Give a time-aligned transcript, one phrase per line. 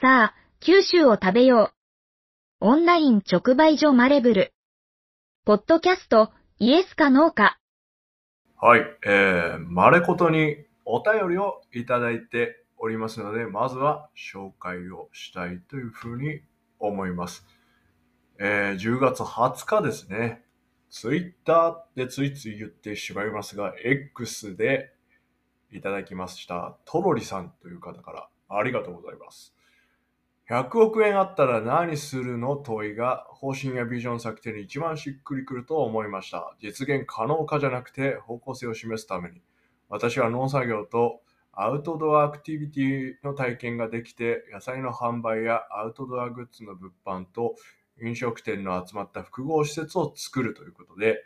[0.00, 1.72] さあ、九州を食べよ
[2.60, 2.66] う。
[2.66, 4.52] オンライン直売所マレブル。
[5.44, 7.58] ポッドキャスト、イエスかノーか。
[8.60, 16.42] はい、えー、まれことにお便りをいただいておりますので、まずは紹介をしたいというふうに
[16.78, 17.44] 思います。
[18.38, 20.44] えー、10月20日ですね。
[20.90, 24.92] ツイッターでついつい言ってしまいますが、X で
[25.72, 26.76] いただきました。
[26.84, 29.57] トロリさんという方からありがとうございます。
[30.50, 32.56] 100億円あったら何するの？
[32.56, 36.56] 問いが方針やビジョン策定に一番しっくりくると思いました。
[36.58, 39.42] 実現可能かじゃなくて方向性を示すために。
[39.90, 41.20] 私は農作業と
[41.52, 47.56] アウトドアアクティビティの体験ができて、野菜の販売やアウトドアグッズの物販と
[48.00, 51.22] 飲食店の集まった複合施設を作るということで、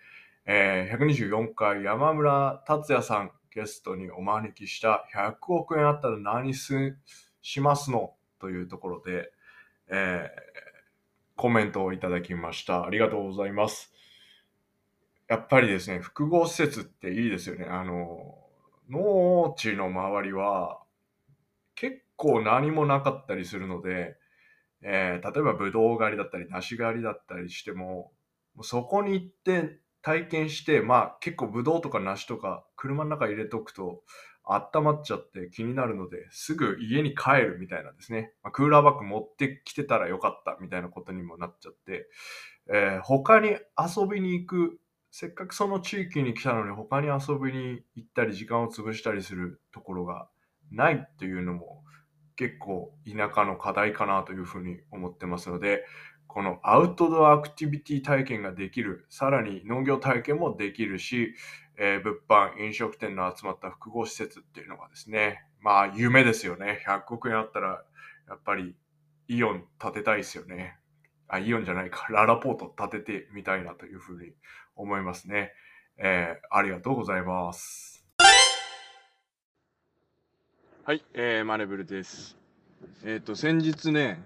[0.47, 6.97] えー124回山村達也さんゲストにお招きした100億円あったら何す
[7.41, 8.14] しますの？
[8.42, 9.32] というところで、
[9.88, 10.52] えー
[11.34, 12.84] コメントをいただきました。
[12.84, 13.92] ありがとうございます。
[15.28, 17.64] やっぱりですね、複合施設っていいですよね。
[17.64, 18.39] あの、
[18.91, 20.83] 農地の周りは
[21.75, 24.17] 結構何もなかったりするので、
[24.83, 28.12] えー例えばブドウ狩りだったり梨狩りだったりしても、
[28.55, 34.02] もうそこに行って体験して、まあ結構ブドウとか梨とか車の中入れとくと
[34.45, 38.33] 温まっちゃって気になるので、すぐ家に帰るみたいなですね。
[38.43, 42.09] まあ、クーラーバッグ持ってきてたらよかったみたいなことにもなっちゃって、
[42.69, 50.29] えー他に遊びに行く、せっかくその地域に来たのに他に遊びに行ったり時間を潰したりするところが
[50.70, 51.83] ないっていうのも
[52.37, 55.85] 結構田舎の課題かなというふうに思ってますので、
[56.27, 61.35] このアウトドアアクティビティ体験ができる、さらに農業体験もできるし、
[61.78, 66.84] えー物販、飲食店の集まった複合施設っていうのがですね、まあ夢ですよね。
[66.87, 67.84] 100億円あったら、
[68.29, 68.75] やっぱり
[69.29, 70.77] イオン建てたいですよね。
[71.29, 74.33] あ、イオンじゃないか、ララポート建ててみたいなというふうに
[74.77, 75.53] 思いますね。
[75.98, 78.05] えーありがとうございます。
[80.85, 82.36] はい、えー、マネブルです。
[83.05, 84.20] えっ、と、先日ね、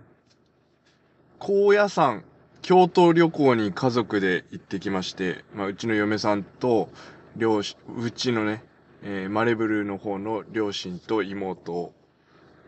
[1.39, 2.25] 高野山、
[2.63, 6.89] 京都旅行に家族で行ってきまして、まあ、うちの嫁さんと、
[7.37, 8.65] 両親、うちのね、
[9.03, 11.93] えーマレブルの方の両親と妹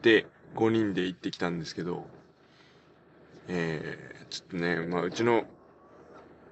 [0.03, 2.07] で、5人で行ってきたんですけど、
[3.49, 5.45] えー、ちょっとね、まあ、うちの、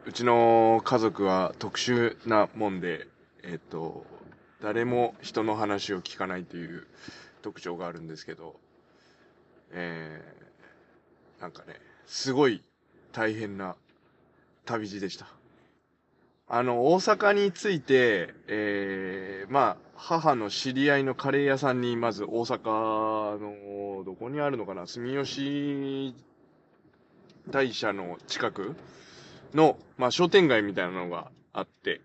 [0.06, 3.08] うちの家族は特殊なもんで、
[3.42, 4.06] えっ、と、
[4.62, 6.86] 誰も人の話を聞かないという
[7.42, 8.56] 特徴があるんですけど、
[9.72, 11.74] えー、なんかね、
[12.06, 12.62] すごい
[13.12, 13.76] 大変な
[14.64, 15.35] 旅路でした。
[16.48, 26.14] あの、大阪に着いて、えー、まあ、母の知り合いのカレー屋さんに、まず大阪の、どこにあるのかな、住吉
[27.50, 28.76] 大社の近く
[29.54, 32.00] の、まあ、商店街みたいなのがあって、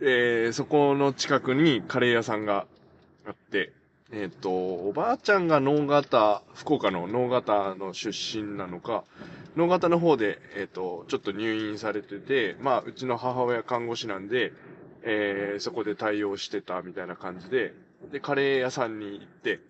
[0.00, 2.66] えー、そこの近くにカレー屋さんが
[3.26, 3.72] あって、
[4.12, 9.02] えっ、と、おばあちゃんが能形、福岡の能形の出身なのか、
[9.56, 14.52] 能形の方で、えっ、と、ちょっと入院されてて、まあ、うちの母親看護師なんで、
[15.02, 17.74] えーそこで対応してたみたいな感じで、
[18.12, 19.60] で、カレー屋さんに行って、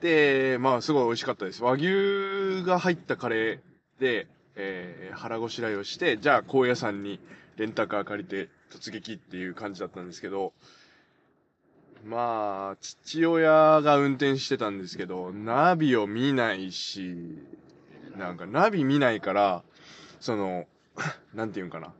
[0.00, 1.62] で、まあ、すごい美味しかったです。
[1.64, 7.18] 和牛が入ったカレーで、えー腹ごしらえをして、じゃあ、高野山に
[7.56, 10.52] レンタカー借りて突撃っていう感じだったんですけど、
[12.04, 17.16] まあ、父親が運転してたんですけど、ナビを見ないし、
[18.16, 19.62] なんかナビ見ないから、
[20.20, 20.66] その、
[21.34, 21.92] なんていうんかな。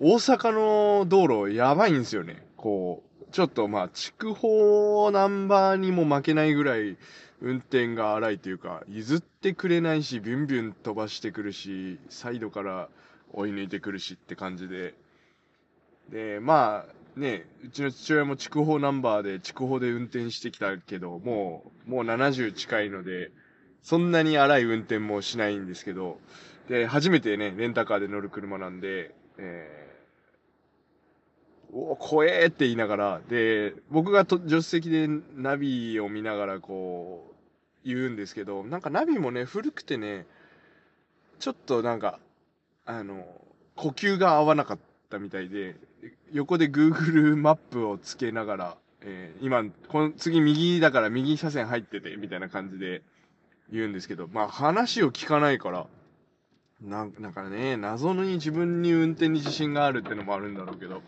[0.00, 2.44] 大阪の道路やばいんですよね。
[2.56, 6.96] こう、ちょっとまあ、筑豊ナンバーにも負けないぐらい
[7.40, 12.88] 運転が荒いというか、譲ってくれないし、ビュンビュン飛ばしてくるし、サイドから
[13.32, 14.94] 追い抜いてくるしって感じで。
[16.10, 23.30] で、まあ、ね、うちの父親も筑豊ナンバーで筑豊で運転してきたけど、もう、もう70近いので、
[23.82, 26.18] そんなに荒い運転もしないんですけど、
[26.68, 35.06] で、初めてね、レンタカーで乗る車なんで、えー、お怖えって言いながら、で、僕がと助手席で
[35.36, 37.34] ナビを見ながらこう、
[37.84, 40.26] 言うんですけど、なんかナビもね、古くてね、
[41.38, 42.18] ちょっとなんか、
[42.86, 43.26] あの、
[43.76, 44.78] 呼吸が合わなかっ
[45.10, 45.76] たみたいで、
[46.32, 53.02] 横で Google マップをつけながら、えー今、この次右だから右車線入ってて、みたいな感じで
[53.70, 55.86] 言うんですけど、まあ話を聞かないから、
[56.82, 61.02] なんなんかね、謎に自分に運転に自信があるってのもあるんだろうけど、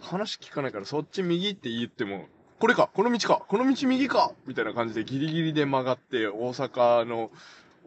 [0.00, 2.26] 話聞かないからそっち右って言っても
[2.58, 7.30] これかこの道かこの道右かみたいな感じでギリギリで曲がって、大阪の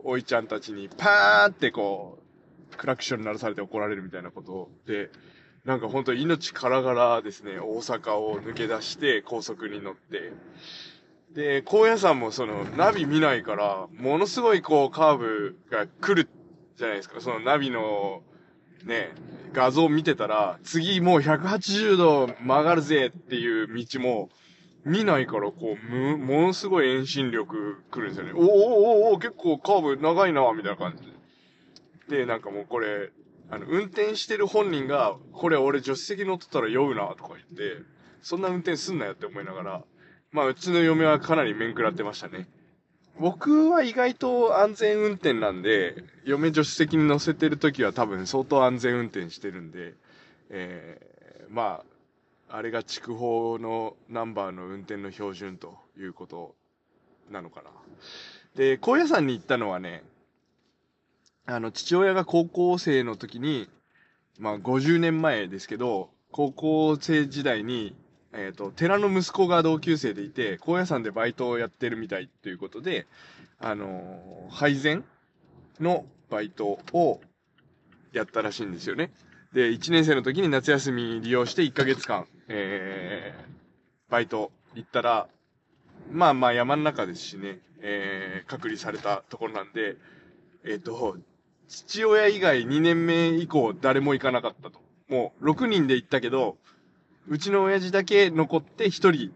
[0.04, 2.20] おいちゃんたちにパーってこ
[2.72, 5.12] う、クラクション鳴らされて怒られるみたいなことで、
[5.66, 10.34] なんか本当命からがらですね、大阪を抜け出して高速に乗って、
[11.34, 16.30] で、高野山もそのナビ見ないから、ものすごいこうカーブが来る
[16.76, 17.22] じゃないですか。
[17.22, 18.22] そのナビの
[18.84, 19.14] ね、
[19.54, 24.30] 画像見てたら、次もう180度曲がるぜっていう道も
[24.86, 28.34] 見ないから、こう、む、ものすごい遠心力来るんですよね。
[28.34, 28.50] おーおー
[29.12, 31.06] おお結構カーブ長いな、みたいな感じ
[32.10, 32.18] で。
[32.20, 33.12] で、なんかもうこれ、
[33.54, 37.84] あの、運転してる本人が、これ俺助手席乗ってたら酔うな、とか言って、
[38.22, 39.84] そんな運転すんなよって思いながら、
[40.32, 42.48] まあ、うちの嫁はかなり面食らってましたね。
[43.20, 49.94] 僕は意外と安全運転なんで、嫁助手席に乗せてる時は多分相当安全運転してるんで、
[50.50, 51.84] えー、ま
[52.50, 56.56] あ、あれが筑豊のナンバーの運転の標準ということ
[57.30, 57.70] なのかな。
[58.56, 60.04] で、高野山に行ったのはね、
[61.46, 63.70] あの、父親が高校生の時に、
[64.40, 67.96] まあ50年前ですけど、高校生時代に、
[68.32, 73.08] えっ、と、寺の息子が同級生でいて、高野山でバイトをやってるみたいということで、
[73.60, 75.04] あのー配膳
[75.80, 77.22] のバイトを
[78.12, 79.12] やったらしいんですよね。
[79.54, 85.28] で、1年生の時に夏休み利用して1ヶ月間、えー、バイト行ったら、
[86.12, 89.98] まあまあ山の中ですしね、えー、隔離されたところなんで、
[90.66, 91.18] えっ、と、
[91.68, 94.80] 父親以外2年目以降誰も行かなかったと。
[95.10, 96.58] もう6人で行ったけど、
[97.28, 99.34] うちの親父だけ残って1人、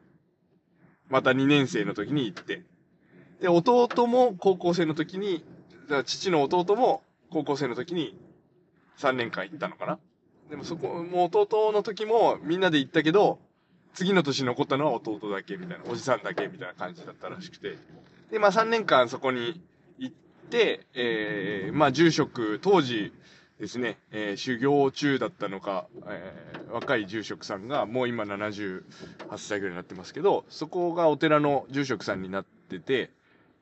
[1.09, 2.63] また2年生の時に行って。
[3.39, 5.43] で、弟も高校生の時に、
[6.05, 8.17] 父の弟も高校生の時に
[8.97, 9.99] 3年間行ったのかな。
[10.49, 13.39] でもそこ、もう弟の時もみんなで行ったけど、
[13.93, 17.77] 次の年残ったのは弟だけみたいな、おじさんだけみたいな感じだったらしくて。
[18.31, 19.61] で、まあ3年間そこに
[19.97, 20.15] 行っ、
[20.51, 23.11] えー、まあ住職、当時
[23.59, 28.83] ですね、えー修行中だったのか、えー若い住職さんが、もう今78
[29.37, 33.09] 歳ぐらいになってますけど、そこがお寺の住職さんになってて、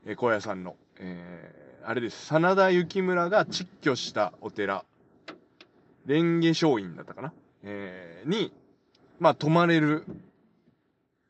[0.06, 4.84] えー高野山の、えーあれです、真田幸村が窒居したお寺、
[6.08, 7.34] 蓮華松院だったかな？
[7.64, 8.52] えーに、
[9.20, 10.04] まあ泊まれる。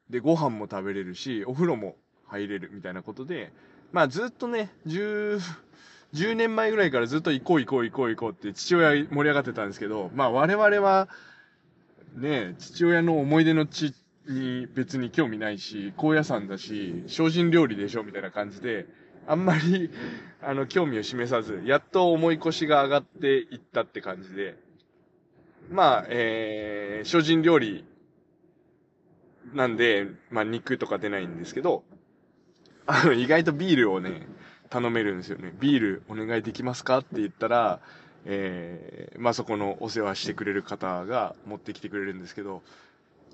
[0.09, 1.95] で、ご飯も食べれるし、お風呂も
[2.27, 3.51] 入れるみたいなことで、
[3.95, 5.39] まあずっとね、10、
[6.13, 11.07] 10年前ぐらいからずっと行こう行こう行こう行こうって父親盛り上がってたんですけど、まあ我々は、
[12.17, 13.93] ね、父親の思い出の地
[14.27, 18.85] に別に興味ないし、高野山だし、精進料理でしょみたいな感じで、
[19.27, 19.89] あんまり、
[20.43, 24.57] あの、興味を示さず、やっと重い腰が上がっていったって感じで、
[25.71, 27.85] まあ、えー、精進料理
[29.53, 31.85] なんで、まあ肉とか出ないんですけど、
[32.87, 34.27] あの、意外とビールをね、
[34.69, 35.53] 頼めるんですよね。
[35.59, 37.79] ビールお願いできますかって言ったら、
[38.25, 42.61] えー、まあそこのお世話してくれる方が持ってきてくれるんですけど、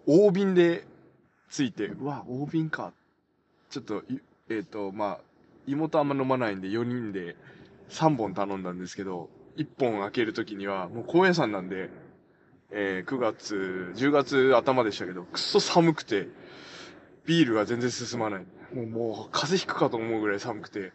[0.06, 0.86] 大瓶で
[1.50, 2.94] ついて、うわ、大瓶か。
[3.70, 4.04] ちょっと、
[4.50, 5.20] えっ、と、まあ、
[5.68, 7.36] 妹あんま飲まないんで4人で
[7.90, 11.90] 3本頼んだんですけど、1本開けるときには、もう高野山なんで、
[12.72, 16.28] えー、9月、10月頭でしたけど、くっそ寒くて、
[17.26, 18.46] ビールが全然進まない。
[18.74, 20.92] もう、もう、風邪ひくかと思うぐらい寒くて。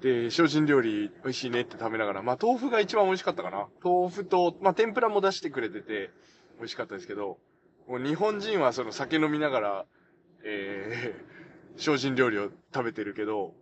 [0.00, 3.68] で、精進料理美味しいねって食べながら、まあ豆腐が一番美味しかったかな。
[3.84, 6.10] 豆腐と、まあ天ぷらも出してくれてて、
[6.58, 7.38] 美味しかったですけど、
[7.86, 9.86] もう日本人はその酒飲みながら、
[10.44, 13.54] えー、精進料理を食べてるけど、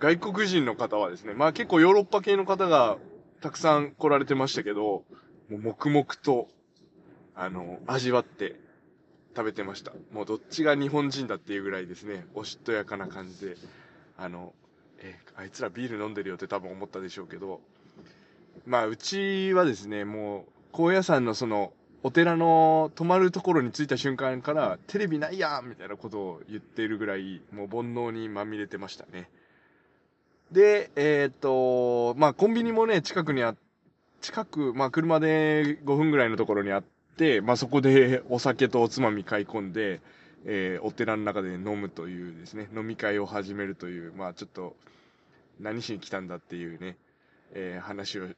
[0.00, 2.98] 外国人の方はですね、まあ結構ヨーロッパ系の方が
[3.40, 5.04] たくさん来られてましたけど、
[5.50, 6.48] もう黙々と、
[7.34, 8.60] あの、味わって
[9.36, 9.92] 食べてました。
[10.12, 13.56] もうどっちが日本人だっていうぐらいですね、おしとやかな感じで、
[14.16, 14.54] あの、
[15.00, 17.60] え、あいつらビール飲んでるよって多分思ったでしょうけど、
[18.66, 21.72] まあうちはですね、もう、高野山のその、
[22.02, 29.28] お寺の泊まるところに着いた瞬間から、テレビないやんみたいなことを言ってるぐらい、もう煩悩にまみれてましたね。
[30.52, 33.56] で、えっ、と、まあコンビニもね、近くにあ、
[34.20, 36.93] 近く、まあ車で5分ぐらいのところにあって、
[37.42, 40.00] まあそこでお酒とおつまみ買い込んで、
[40.46, 44.76] えーお寺の中で飲むというですね、飲み会を始めるという、まあちょっと、
[45.60, 46.96] 何しに来たんだっていうね、
[47.52, 48.28] えー話を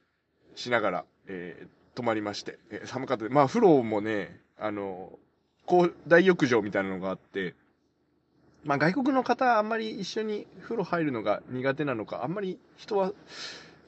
[0.55, 3.25] しながら、えー泊まりまして、えー寒かった。
[3.25, 5.19] で、まあ風呂もね、あの、
[5.65, 7.55] こう、大浴場みたいなのがあって、
[8.65, 13.13] まあ外国の方あんまり一緒に風呂入るのが苦手なのか、あんまり人は、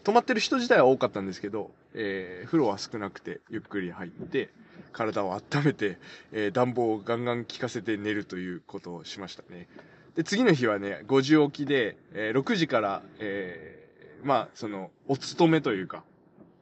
[0.05, 4.49] 泊まってる人自体は多かったんですけど、えー風呂は少なくてゆっくり入って、
[4.93, 5.99] 体を温めて、
[6.33, 9.69] えー、暖房をガンガン効かせて寝るということをしましたね。
[10.17, 16.03] で、次の日はね、5時起きで、えー、6時から、えー、まあ、その、お勤めというか、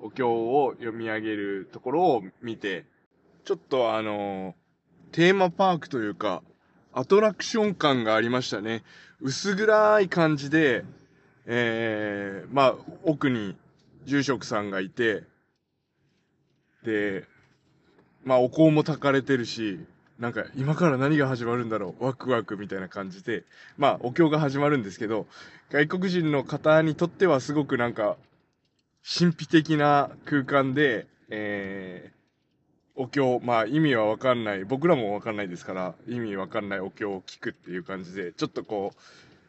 [0.01, 2.85] お経を読み上げるところを見て、
[3.45, 4.55] ちょっとあの
[5.13, 6.43] テーマパークというか、
[6.93, 8.83] アトラクション感がありましたね。
[9.21, 10.85] 薄暗い感じで、
[11.47, 13.57] えー、まあ、奥に
[14.05, 15.25] 住職さんがいて、
[16.85, 17.25] で、
[18.27, 19.79] まあ、お香も炊かれてるし、
[20.19, 23.45] なんか今から何が始まるんだろう、ワクワクみたいな感じで、
[23.79, 25.27] まあ、お経が始まるんですけど、
[25.71, 28.17] 外国人の方にとってはすごくなんか、
[29.09, 38.93] 神秘的な空間で、えー、お経、まあ意味はわかんない、僕らもわかんないですから、意味わかんないお経を聞くっていう感じで、ちょっとこ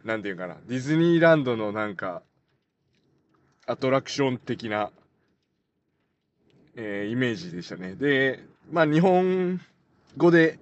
[0.03, 2.21] う、なんていうかな、ディズニーランドのなんか、
[3.65, 4.91] アトラクション的な、
[6.75, 7.95] えー、イメージでしたね。
[7.95, 8.39] で、
[8.71, 9.61] まあ日本
[10.17, 10.59] 語で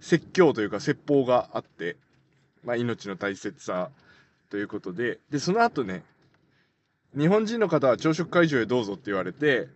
[0.00, 1.96] 説教というか説法があって、
[2.64, 3.90] まあ命の大切さ
[4.50, 6.02] ということで、で、その後ね、
[7.16, 9.68] 日本人の方は朝食会場へどうぞって言われて、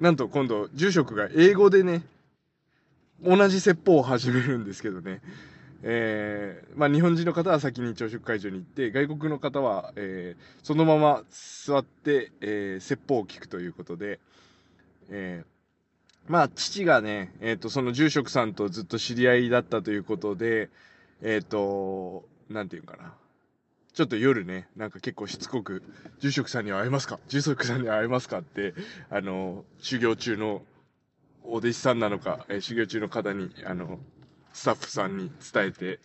[0.00, 2.02] なんと今度、住職が英語でね、
[3.22, 5.20] 同じ説法を始めるんですけどね。
[5.82, 14.20] えー、まあ日本人の方は先に朝食会場に行って、外国の方は、えー、そのまま座って、えー、説法を聞くということで、
[15.08, 15.59] えー、
[16.30, 20.70] まあ父がね、えっ、ー、と、その住職さんとずっと知り合いだったということで、
[21.22, 23.14] えっ、ー、と、なんていうかな。
[23.92, 25.82] ちょっと夜ね、なんか結構しつこく、
[26.20, 27.18] 住職さんには会えますか？
[27.26, 28.74] 住職さんには会えますかって、
[29.10, 30.62] あの、修行中の
[31.42, 33.98] お弟子さんなのか、え修行中の方に、あの、
[34.52, 35.98] スタッフさんに伝えて、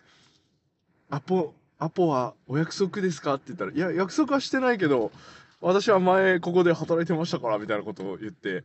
[1.08, 3.34] アポ、アポはお約束ですか？
[3.34, 5.12] って言ったら、いや、約束はしてないけど、
[5.60, 8.64] 私は前ここで働いてましたから、みたいなことを言って、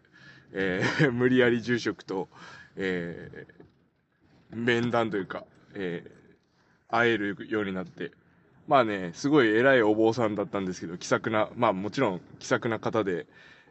[0.54, 2.30] えー、 無理やり住職と、
[2.76, 6.12] えー、面談というか、えー、
[6.90, 8.12] 会えるようになって、
[8.68, 13.28] まあね、すごい偉いお坊さんだったんですけど、気さくな、まあもちろん気さくな方で、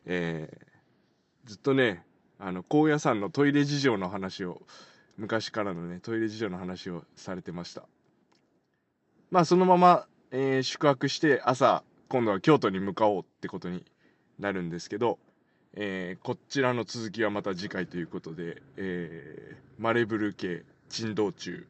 [0.07, 2.05] えー、ずっとね、
[2.39, 4.63] あの、高野山のトイレ事情の話を、
[5.17, 7.87] 昔からのね、トイレ事情の話をされてました。
[9.31, 13.85] まあそのまま、えー、宿泊して朝、今度は京都に向かおうってことに
[14.39, 15.19] なるんですけど、
[15.75, 21.67] えー、こちらの続きはまた次回ということで、えー、マレブル系珍道中、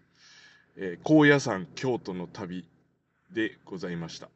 [0.77, 2.65] えー、高野山京都の旅
[3.33, 4.29] でございました。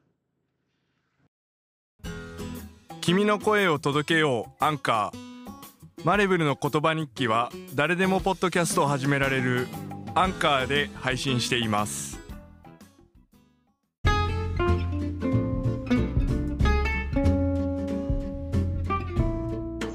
[3.00, 6.04] 君の声を届けようアンカー。
[6.04, 9.68] マレブルの言葉日記は誰でもポッドキャストを始められる
[10.14, 12.23] アンカーで配信しています。